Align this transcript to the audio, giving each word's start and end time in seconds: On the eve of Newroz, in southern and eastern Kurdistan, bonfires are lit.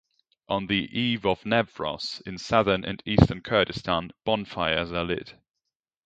On 0.49 0.65
the 0.65 0.89
eve 0.99 1.27
of 1.27 1.43
Newroz, 1.43 2.23
in 2.25 2.39
southern 2.39 2.83
and 2.83 3.03
eastern 3.05 3.41
Kurdistan, 3.41 4.09
bonfires 4.25 4.91
are 4.91 5.03
lit. 5.03 5.35